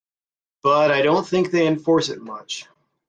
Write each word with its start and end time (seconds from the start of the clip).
But 0.63 0.89
I 0.89 1.03
don't 1.03 1.27
think 1.27 1.51
they 1.51 1.67
enforced 1.67 2.09
it 2.09 2.19
much. 2.23 2.67